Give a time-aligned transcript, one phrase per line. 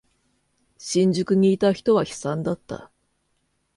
[0.79, 2.89] 新宿にいた人は悲惨だった。